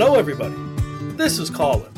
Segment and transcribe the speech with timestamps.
[0.00, 0.54] Hello, everybody.
[1.16, 1.90] This is Colin.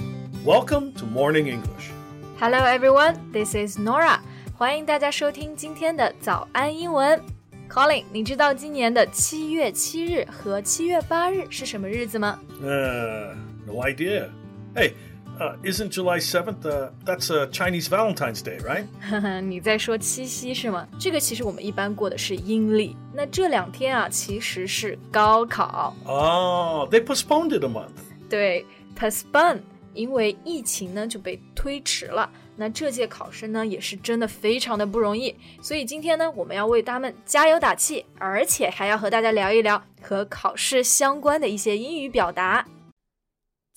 [0.42, 1.90] Welcome to Morning English.
[2.38, 3.30] Hello, everyone.
[3.30, 4.20] This is Norah.
[4.54, 7.20] 欢迎大家收听今天的早安英文。
[7.68, 12.40] Colin，你知道今年的七月七日和七月八日是什么日子吗？
[12.62, 14.30] 呃、uh,，No idea.
[14.74, 14.94] Hey,
[15.40, 16.64] uh, isn't July 7th?
[16.64, 18.86] Uh, that's uh, Chinese Valentine's Day, right?
[19.40, 20.86] 你在说七夕是吗？
[20.98, 22.96] 这个其实我们一般过的是阴历。
[23.12, 25.96] 那这两天啊，其实是高考。
[26.04, 27.90] Oh, they postponed it a month.
[28.28, 28.64] 对
[28.96, 29.60] ，postpone，
[29.94, 32.30] 因为疫情呢就被推迟了。
[32.56, 42.64] 那这届考生呢也是真的非常的不容易，所以今天呢我们要为他们加油打气，而且还要和大家聊一聊和考试相关的一些英语表达。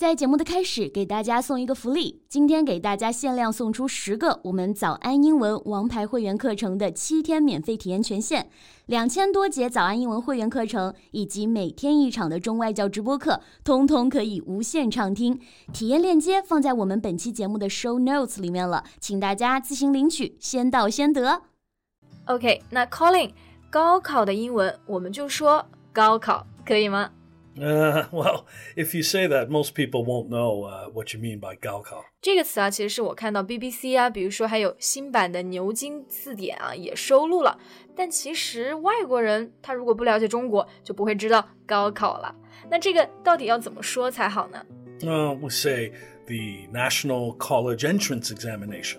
[0.04, 2.22] 在节目的开始，给大家送一个福利。
[2.28, 8.50] 今天给大家限量送出十个我们早安英文王牌会员课程的七天免费体验权限，
[8.88, 15.40] 两千多节早安英文会员课程以及每天一场的中外教直播课，通通可以无限畅听。
[15.72, 21.44] 体验链接放在我们本期节目的 show notes 里面了，请大家自行领取，先到先得。
[22.26, 23.32] OK，那 Colin，
[23.70, 27.10] 高考的英文我们就说高考，可以吗？
[27.57, 28.45] Uh, well,
[28.77, 33.99] if you say that, most people won't know uh, what you mean by 高考.这个词啊，其实是我看到 BBC
[33.99, 37.59] 啊，比如说还有新版的牛津字典啊，也收录了。
[37.97, 42.33] 但其实外国人他如果不了解中国，就不会知道高考了。
[42.71, 44.65] 那这个到底要怎么说才好呢
[45.01, 45.93] Uh, we say
[46.27, 48.99] the National College Entrance Examination.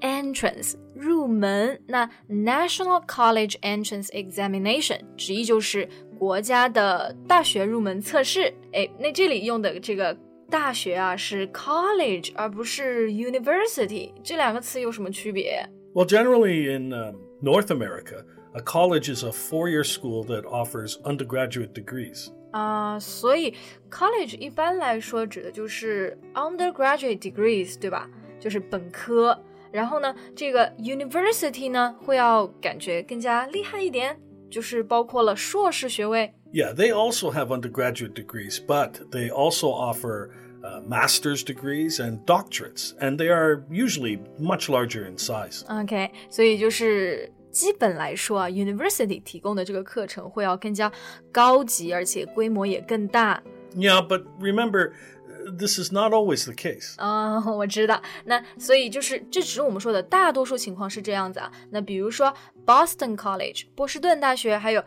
[0.00, 1.80] OK，entrance、入门。
[1.86, 8.52] 那 National College Entrance Examination 直译就是国家的大学入门测试。
[8.72, 10.16] 哎，那这里用的这个
[10.50, 15.68] 大学啊是 college 而不是 university，这两个词有什么区别？
[15.94, 20.96] Well, generally in um, North America, a college is a four year school that offers
[21.02, 22.28] undergraduate degrees.
[22.52, 23.54] 啊、所以
[23.90, 28.08] college 一般来说指的就是 undergraduate degrees，对吧？
[28.38, 29.38] 就是本科。
[29.72, 34.18] 然后呢，这个 university 呢，会要感觉更加厉害一点，
[34.50, 36.32] 就是包括了硕士学位。
[36.52, 40.30] Yeah, they also have undergraduate degrees, but they also offer
[40.62, 45.62] uh, master's degrees and doctorates, and they are usually much larger in size.
[45.68, 50.90] OK，所以就是基本来说啊，university 提供的这个课程会要更加
[51.32, 53.42] 高级，而且规模也更大。
[53.74, 55.19] Yeah, but remember, uh,
[55.58, 56.94] this is not always the case.
[56.96, 58.02] 啊、我知道。
[58.24, 61.50] 那所以就是，这只是我们说的大多数情况是这样子啊。
[61.70, 62.32] 那比如说
[62.64, 64.82] Boston College 波士顿大学，还有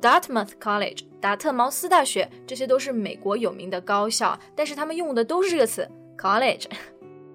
[0.00, 6.64] Dartmouth College 达特茅斯大学，这些都是美国有名的高校，但是他们用的都是这个词 college。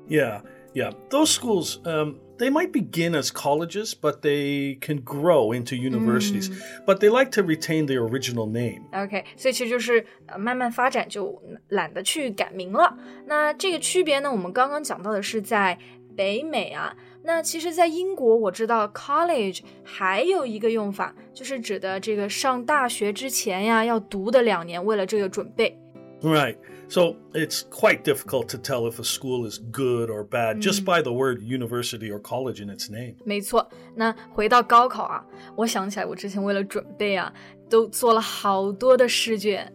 [0.08, 0.42] Yeah,
[0.74, 0.94] yeah.
[1.10, 6.50] Those schools, um, they might begin as colleges, but they can grow into universities.
[6.86, 8.84] But they like to retain their original name.
[8.92, 12.98] OK，所以其实就是呃慢慢发展就懒得去改名了。
[13.26, 15.78] 那这个区别呢，我们刚刚讲到的是在
[16.16, 16.96] 北美啊。
[17.24, 25.78] 那其实，在英国，我知道 college 还有一个用法，就是指的这个上大学之前呀，要读的两年，为了这个准备。
[26.22, 26.56] Right.
[26.92, 31.02] So it's quite difficult to tell if a school is good or bad just by
[31.02, 33.16] the word university or college in its name.
[33.26, 35.26] 没错，那回到高考啊，
[35.58, 37.34] 我想起来，我之前为了准备啊，
[37.70, 39.72] 都做了好多的试卷。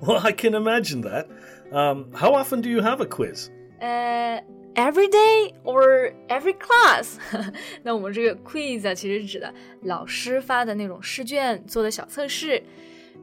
[0.00, 1.26] Well, I can imagine that.
[1.70, 3.48] Um, how often do you have a quiz?
[3.78, 4.42] 呃，
[4.74, 7.16] every day or every class？
[7.84, 12.60] 那我们这个 quiz 啊，其实指的老师发的那种试卷做的小测试。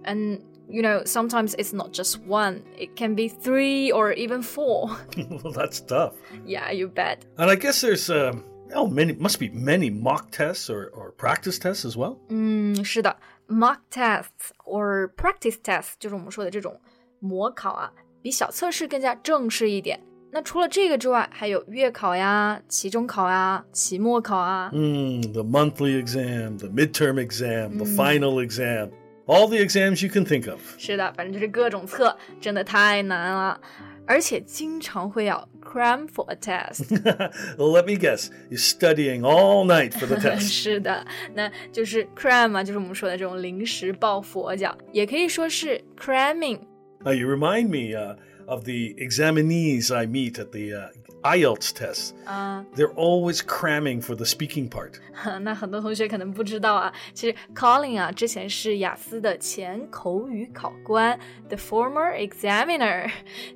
[0.06, 4.90] And you know, sometimes it's not just one; it can be three or even four.
[5.44, 6.14] well, that's tough.
[6.46, 7.26] yeah, you bet.
[7.38, 8.44] And I guess there's um,
[8.74, 12.18] oh, many must be many mock tests or, or practice tests as well.
[12.30, 13.16] 嗯，是的，
[13.48, 16.80] mock tests or practice tests 就是我们说的这种
[17.20, 17.92] 模考啊，
[18.22, 20.00] 比小测试更加正式一点。
[20.32, 24.72] 那除了这个之外，还有月考呀、期中考呀、期末考啊。
[24.74, 28.90] Mm, the monthly exam, the midterm exam, the final exam,
[29.28, 30.60] all the exams you can think of.
[30.78, 33.60] 是的，反正就是各种测，真的太难了，
[34.06, 36.84] 而且经常会要 cram for a test。
[37.58, 40.50] well, let me guess, you're studying all night for the test.
[40.50, 46.60] 是的，那就是 cram 啊，就是我们说的这种临时抱佛脚，也可以说是 cramming。
[47.06, 48.16] Uh, you remind me uh,
[48.48, 50.90] of the examinees I meet at the uh,
[51.24, 52.14] IELTS tests.
[52.26, 55.00] 啊、 They're always cramming for the speaking part.
[55.42, 61.18] 那很多同学可能不知道啊，其实 Colin 啊之前是雅思的前口语考官，
[61.48, 63.10] the former examiner，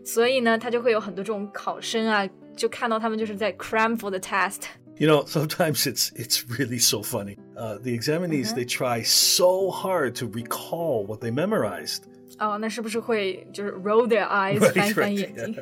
[0.06, 4.62] 所以呢，他就会有很多这种考生啊，就看到他们就是在 cram for the test。
[5.00, 7.38] You know, sometimes it's it's really so funny.
[7.56, 12.06] Uh, the examinees they try so hard to recall what they memorized.
[12.39, 15.57] 哦，那是不是会就是 roll their eyes，Right, 翻一翻眼睛？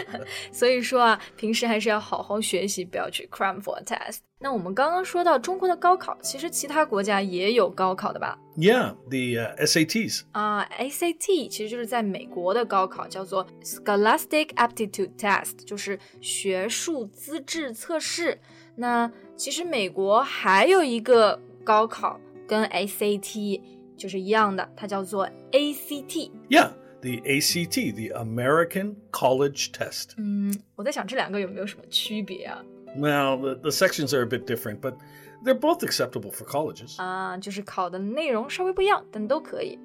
[0.52, 4.18] 所以说啊，平时还是要好好学习，不要去 cram for a test。
[4.38, 10.22] 那我们刚刚说到中国的高考，其实其他国家也有高考的吧？Yeah, the uh, SATs.
[10.32, 18.38] 啊、s a t 其实就是在美国的高考，叫做 Scholastic Aptitude Test，就是学术资质测试。
[18.76, 23.60] 那其实美国还有一个高考跟 SAT
[24.03, 26.31] 就是一样的，它叫做 ACT。
[26.49, 26.71] Yeah,
[27.01, 30.11] the ACT, the American College Test.
[30.17, 32.63] 嗯，我在想这两个有没有什么区别啊？
[32.97, 34.95] Well, the, the sections are a bit different, but
[35.43, 37.01] they're both acceptable for colleges.
[37.01, 39.77] 啊，就是考的内容稍微不一样，但都可以。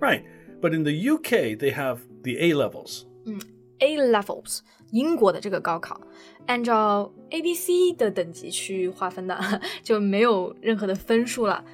[0.00, 0.22] Right.
[0.60, 3.02] But in the UK, they have the A levels.
[3.80, 4.60] A levels，
[4.92, 6.00] 英国的这个高考，
[6.46, 9.36] 按照 A、B、C 的等级去划分的，
[9.82, 11.64] 就没有任何的分数了。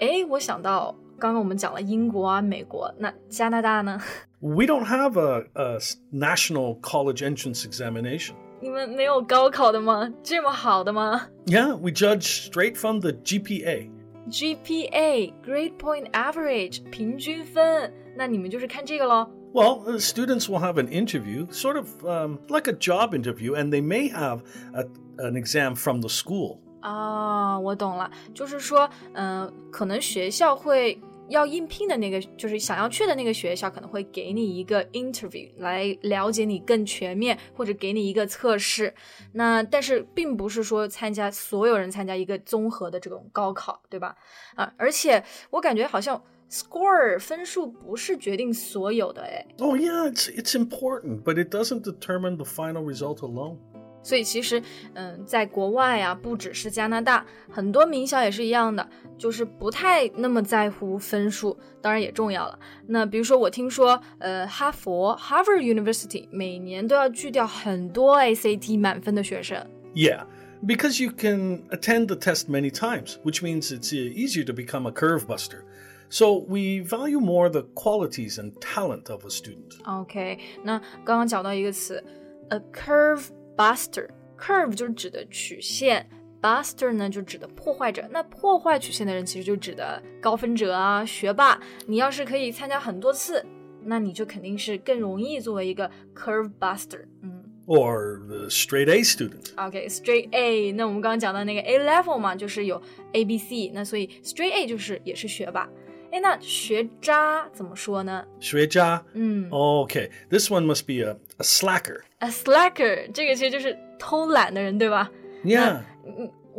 [0.00, 4.00] 诶，我想到 刚刚我们讲了英国啊、美国，那加拿大呢？
[4.40, 8.32] We don't have a, a s- national college entrance examination.
[8.60, 10.10] 你们没有高考的吗？
[10.22, 13.90] 这么好的吗 Yeah, we judge straight from the GPA.
[14.30, 19.28] ？GPA Grade Point Average 平均分，那你们就是看这个喽。
[19.52, 23.70] Well, uh, students will have an interview, sort of um, like a job interview, and
[23.70, 24.40] they may have
[24.74, 24.84] a,
[25.18, 26.58] an exam from the school.
[26.80, 30.98] 啊，我懂了，就是说，嗯、可能学校会
[31.29, 38.93] 要应聘的那个，就是想要去的那个学校，可能会给你一个 interview 来了解你更全面，或者给你一个测试。
[39.33, 44.15] 那但是并不是说参加所有人参加一个综合的这种高考，对吧？
[44.55, 53.57] 啊，而且我感觉好像 score 分数不是决定所有的，哎，Oh, yeah, it's, it's important, but it doesn't determine the final result alone.
[54.02, 58.86] 所以其实，嗯，在国外啊，不只是加拿大，很多名校也是一样的，
[59.16, 62.58] 就是不太那么在乎分数，当然也重要了。
[62.86, 69.66] 那比如说，我听说，呃，哈佛 （Harvard University） 每年都要拒掉很多 ACT 满分的学生。
[69.94, 70.26] Yeah,
[70.66, 74.86] because you can attend the test many times, which means it's uh, easier to become
[74.86, 75.64] a curve buster.
[76.10, 79.80] So we value more the qualities and talent of a student.
[79.84, 82.04] OK，那刚刚讲到一个词，
[82.50, 83.28] a curve
[83.59, 84.07] buster。
[84.39, 86.09] curve 就是指的曲线
[86.41, 88.07] ，buster 呢就指的破坏者。
[88.09, 91.59] 那破坏曲线的人其实就指的高分者啊，学霸。
[91.85, 93.45] 你要是可以参加很多次，
[93.83, 97.01] 那你就肯定是更容易作为一个 curve buster。
[97.21, 99.53] 嗯 Or the straight A student.
[99.55, 100.71] Okay, straight、A。
[100.71, 105.69] 那我们刚刚讲到那个 A level 嘛，就是有 A、B、C，那所以 straight A 就是也是学霸。
[106.11, 108.25] 哎，那学渣怎么说呢？
[108.39, 112.01] 学渣.嗯 Okay, this one must be a, a slacker.
[112.19, 115.09] A slacker，这个其实就是偷懒的人，对吧
[115.45, 115.81] ？Yeah.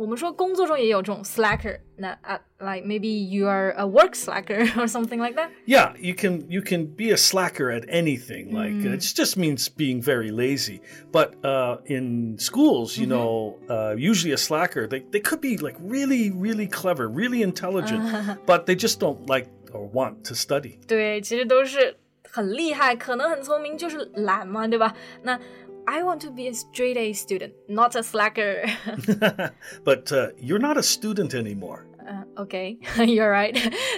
[0.00, 5.48] 我们说工作中也有这种 slacker，那啊、like maybe you are a work slacker or something like that。
[5.66, 8.52] Yeah, you can you can be a slacker at anything.
[8.52, 10.80] Like it just means being very lazy.
[11.10, 15.76] But uh, in schools, you know, uh, usually a slacker they, they could be like
[15.80, 18.02] really really clever, really intelligent,
[18.46, 20.78] but they just don't like or want to study.
[20.86, 24.94] 对，其实都是很厉害，可能很聪明，就是懒嘛，对吧？
[25.22, 25.40] 那
[25.86, 28.68] I want to be a straight A student, not a slacker 。
[29.84, 31.86] but uh, you're not a student anymore.
[31.98, 33.54] 嗯、o k you're right.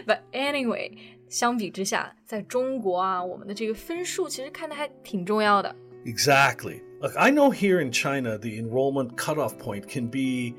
[0.06, 0.96] But anyway，
[1.28, 5.74] 相比之下，在中国啊，我们的这个分数其实看的还挺重要的。
[6.04, 6.82] Exactly.
[7.00, 10.54] Look, I know here in China the enrollment cutoff point can be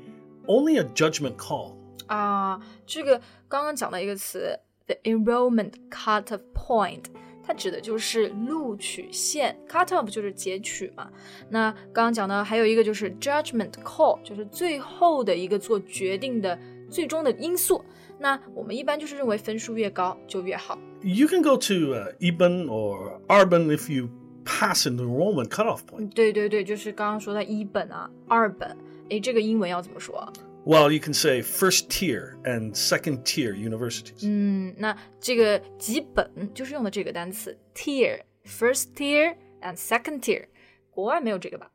[0.46, 1.76] only a judgment call.
[2.06, 7.04] 啊，这个刚刚讲到一个词，the enrollment cut-off point，
[7.45, 11.09] 它指的就是录取线，cut-off 就是截取嘛。
[11.49, 16.57] 那刚刚讲到还有一个就是 judgment call，就是最后的一个做决定的
[16.89, 17.83] 最终的因素。
[18.17, 20.79] 那我们一般就是认为分数越高就越好。
[21.01, 24.09] You can go to uh, Iban or Arban if you
[24.45, 26.09] pass an enrollment cutoff point.
[26.13, 28.75] 对对对，就是刚刚说的一本啊、二本，
[29.09, 30.31] 诶，这个英文要怎么说？
[30.64, 34.26] Well, you can say first tier and second tier universities.
[34.26, 40.44] 嗯，那这个几本就是用的这个单词 tier，first tier and second tier，
[40.90, 41.70] 国外没有这个吧？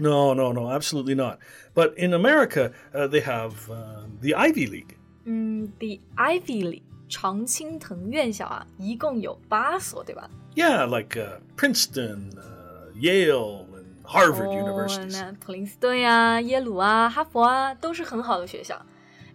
[0.00, 1.38] no, no, no, absolutely not.
[1.74, 4.96] But in America, uh, they have uh, the Ivy League.
[5.24, 10.30] 嗯，the Ivy League 常青藤院校啊，一共有八所，对吧？
[10.54, 13.69] Yeah, like uh, Princeton, uh, Yale, and
[14.11, 15.11] Harvard 哦 universities.
[15.11, 18.79] 那普林斯顿呀、耶鲁啊、哈佛啊，都是很好的学校。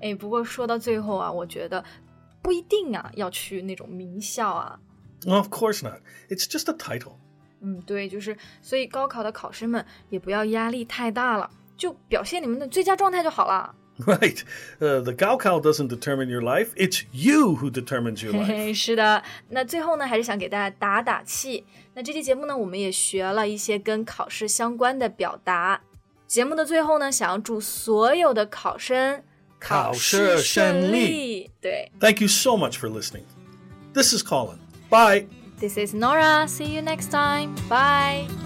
[0.00, 1.82] 哎，不过说到最后啊，我觉得
[2.42, 4.78] 不一定啊，要去那种名校啊。
[5.26, 6.00] Of course not.
[6.28, 7.14] It's just a title.
[7.60, 13.74] 嗯，对，就是所以高考的考生们也不要压力太大了，就表现你们的最佳状态就好了。
[14.04, 14.44] Right.
[14.78, 16.74] Uh, the Gaokao doesn't determine your life.
[16.76, 18.74] It's you who determines your life.
[18.76, 21.64] 是的，那最后呢，还是想给大家打打气。
[21.94, 25.80] 那这期节目呢，我们也学了一些跟考试相关的表达。
[26.26, 29.22] 节目的最后呢，想要祝所有的考生
[29.58, 31.50] 考试顺利。
[31.60, 31.90] 对。
[31.98, 33.24] Thank you so much for listening.
[33.94, 34.58] This is Colin.
[34.90, 35.26] Bye.
[35.58, 36.46] This is Norah.
[36.46, 37.54] See you next time.
[37.70, 38.45] Bye.